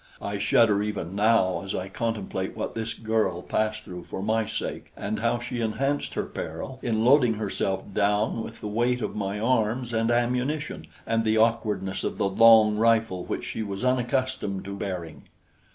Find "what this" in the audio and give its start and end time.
2.57-2.95